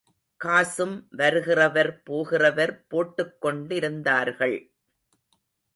[0.39, 4.57] காசும் வருகிறவர் போகிறவர் போட்டுக்கொண்டிருந்தார்கள்.